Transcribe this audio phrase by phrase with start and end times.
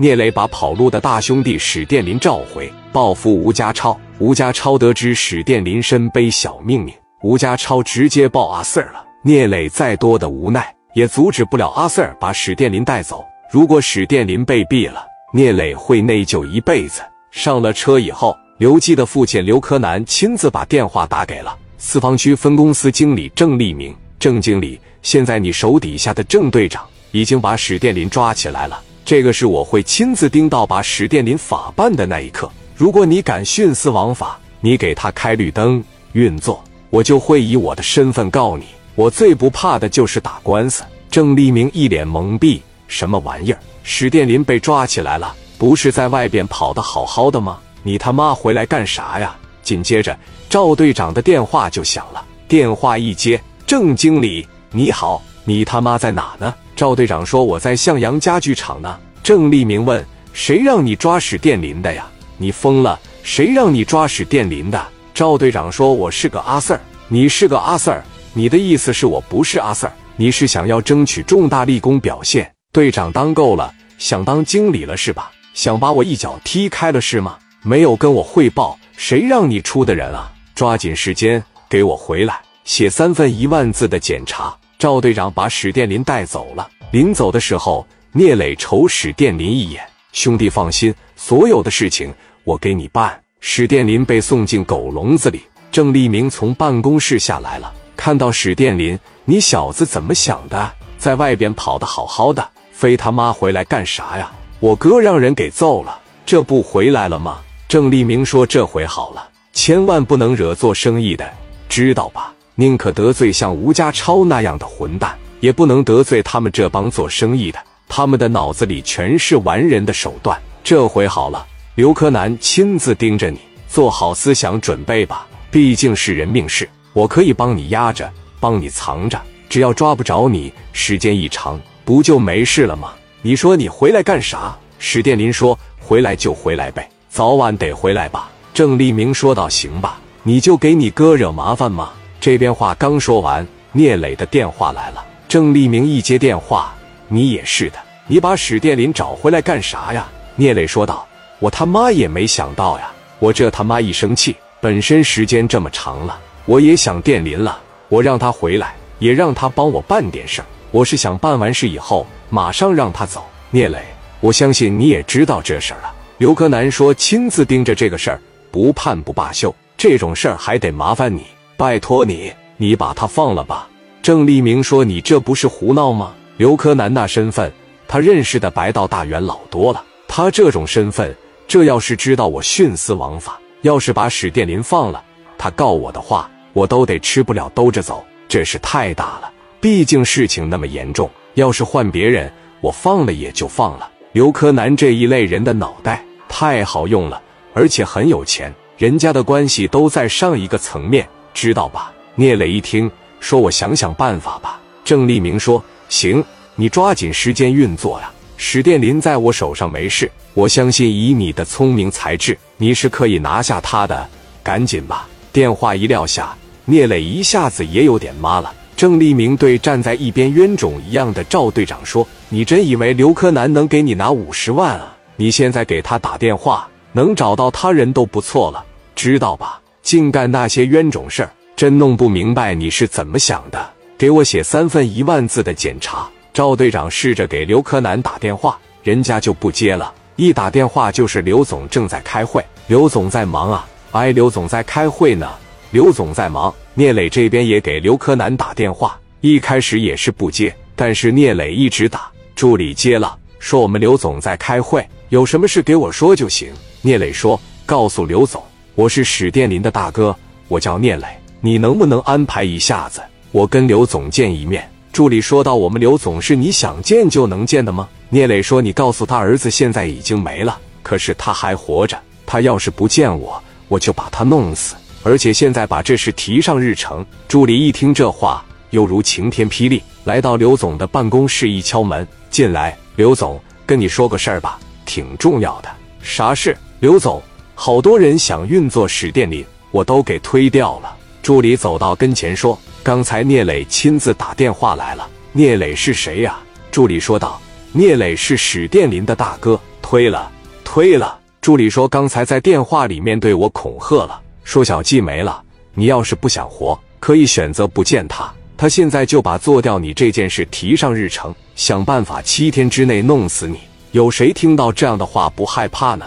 [0.00, 3.98] 聂磊把跑路的大兄弟史殿林召回，报复吴家超。
[4.20, 9.04] 吴家超得知史殿林身背小命命，吴家超直接报阿 Sir 了。
[9.24, 13.24] 聂磊再多的无奈，也阻止不了阿 Sir 把史殿林带走。
[13.50, 17.02] 如果史殿林被毙了，聂磊会内疚一辈子。
[17.32, 23.92] 上了车以后，刘基的父亲刘柯南亲自把电话打给了四方区分公司经理郑立明。
[24.20, 28.80] 郑经理，现在你手底下的郑队长已经把史殿林抓起来了。
[29.08, 32.46] 这个是我会亲自盯到把史殿林法办的那一刻。
[32.76, 38.66] 如果你敢徇私枉法，你给他开绿灯运作，我就会以我的身份告你。
[38.96, 40.84] 我最不怕的就是打官司。
[41.10, 43.58] 郑立明一脸懵逼，什么玩意儿？
[43.82, 47.58] 史殿林被抓起来了，不是在外边跑得好好的吗？
[47.82, 49.34] 你他妈回来干啥呀？
[49.62, 50.14] 紧接着，
[50.50, 52.22] 赵队长的电话就响了。
[52.46, 56.54] 电话一接，郑经理，你好，你他妈在哪呢？
[56.78, 62.06] 赵队长说：“我在向阳家具厂呢。”郑立明问：“谁让你抓史殿林的呀？
[62.36, 62.96] 你疯了？
[63.24, 64.80] 谁让你抓史殿林的？”
[65.12, 68.00] 赵队长说：“我是个阿 Sir，你是个阿 Sir，
[68.32, 69.90] 你的意思是我不是阿 Sir？
[70.14, 72.48] 你是想要争取重大立功表现？
[72.70, 75.32] 队长当够了，想当经理了是吧？
[75.54, 77.36] 想把我一脚踢开了是吗？
[77.64, 80.32] 没有跟我汇报，谁让你出的人啊？
[80.54, 86.70] 抓紧时间给我回来，写三份一万字的检查。”赵队长把史殿林带走了。
[86.92, 95.42] 临走的时候，聂磊瞅史殿林一眼：“兄弟放心，所有的事情我给你办。”史殿林被送进狗笼子里。
[95.70, 100.72] 郑立明从办公室下来了，看到史殿林：“你小子怎么想的？
[100.96, 104.32] 在外边跑得好好的，非他妈回来干啥呀？
[104.60, 111.28] 我哥让人给揍了，这不回来了吗？”郑立明说：“这回好了，千万不能惹做生意的，
[111.68, 117.58] 知道吧？”宁可得罪像吴家超那样的混蛋，也不能得罪他们这帮做生意的。
[117.86, 120.36] 他们的脑子里全是完人的手段。
[120.64, 125.24] 这回好了，刘柯南亲自盯着你，做好思想准备吧。
[125.52, 128.10] 毕竟是人命事，我可以帮你压着，
[128.40, 129.16] 帮你藏着。
[129.48, 132.90] 只要抓不着你，时间一长，不就没事了吗？
[133.22, 134.58] 你说你回来干啥？
[134.80, 145.04] 史殿林说：“回来就回来呗，早晚得回来吧。”郑立明说道：“行吧，你就给你哥惹麻烦吗？”这边话刚说完，聂磊的电话来了。
[145.28, 146.74] 郑立明一接电话
[147.06, 151.06] ：“你也是的，你把史殿林找回来干啥呀？”聂磊说道
[151.38, 152.90] ：“我他妈也没想到呀！
[153.18, 157.60] 我这他妈一生气，本身时间这么长了，我也想殿林了。
[157.88, 160.44] 我让他回来，也让他帮我办点事儿。
[160.70, 163.78] 我是想办完事以后，马上让他走。”聂磊，
[164.20, 165.92] 我相信你也知道这事儿了。
[166.18, 169.54] 刘柯南说：“亲自盯着这个事儿，不判不罢休。
[169.76, 171.24] 这种事儿还得麻烦你。”
[171.58, 173.68] 拜托你，你把他放了吧。
[174.00, 176.14] 郑立明说：“你这不是胡闹吗？
[176.36, 177.52] 刘柯南那身份，
[177.88, 179.84] 他认识的白道大员老多了。
[180.06, 181.12] 他这种身份，
[181.48, 185.02] 这要是知道我徇私枉法，要是把史殿林放了，
[185.36, 188.04] 他告我的话，我都得吃不了兜着走。
[188.28, 189.28] 这事太大了，
[189.60, 191.10] 毕竟事情那么严重。
[191.34, 193.90] 要是换别人，我放了也就放了。
[194.12, 197.20] 刘柯南这一类人的脑袋太好用了，
[197.52, 201.04] 而且很有钱，人家的关系都在上一个层面。”
[201.34, 201.92] 知道吧？
[202.14, 202.90] 聂磊一听，
[203.20, 206.24] 说：“我想想办法吧。”郑立明说：“行，
[206.56, 208.10] 你抓紧时间运作呀。
[208.36, 214.08] 史殿林在我手上没事，我相信以你的聪明才智，你是可以拿下他的。
[214.42, 218.52] 赶紧吧。”电话一撂下，聂磊一下子也有点麻了。
[218.76, 224.96] 郑立明对站在一边冤种一样的赵队长说：“你真以为刘柯南能给你拿五十万啊？
[225.16, 228.64] 你现在给他打电话，能找到他人都不错了，
[228.94, 233.70] 知道吧？”净干那些冤种事儿，真弄不明白你是怎么想的。
[233.96, 236.06] 给我写三份一万字的检查。
[236.30, 239.90] 赵队长试着给刘柯南打电话，人家就不接了。
[240.16, 243.66] 一打电话就是刘总正在开会，刘总在忙啊。
[243.92, 245.26] 哎，刘总在开会呢，
[245.70, 246.54] 刘总在忙。
[246.74, 256.52] 聂磊这边也给刘柯南打电话，一开始也是不接，但是聂磊一直打，助理接了，说我们刘总在开会，有什么事给我说就行。
[256.82, 258.44] 聂磊说，告诉刘总。
[258.78, 260.14] 我是史殿林的大哥，
[260.46, 261.08] 我叫聂磊，
[261.40, 263.02] 你能不能安排一下子，
[263.32, 264.70] 我跟刘总见一面？
[264.92, 271.98] 助理说道：“我们刘总是你想见就能见的吗？”聂磊说：“你告诉他，儿子现在已经没了，可是他还活着。
[272.24, 285.68] 他要是不见我，我就把他弄死，而且现在把这事提上日程。”助理一听这话，犹如晴天霹雳，来到刘总的办公室一敲门：“进来，刘总，跟你说个事儿吧，挺重要的。
[286.00, 286.56] 啥事？
[286.78, 287.20] 刘总。”
[287.60, 290.96] 好多人想运作史殿林，我都给推掉了。
[291.20, 296.38] 助理走到跟前说：“刚才聂磊亲自打电话来了。”聂磊是谁呀？
[296.70, 297.40] 助理说道
[297.74, 300.30] ：“聂磊是史殿林的大哥，推了，
[300.62, 301.18] 推了。
[301.40, 305.42] 助理说刚才在电话里面对我恐吓了，说小季没了，
[305.74, 308.32] 你要是不想活，可以选择不见他。
[308.56, 313.58] 他现在就把做掉你这件事提上日程，想办法七天之内弄死你。
[313.90, 316.06] 有谁听到这样的话不害怕呢？